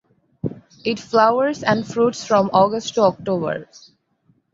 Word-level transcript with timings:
It 0.83 0.99
flowers 0.99 1.61
and 1.61 1.85
fruits 1.85 2.25
from 2.25 2.49
August 2.53 2.95
to 2.95 3.01
October. 3.01 3.67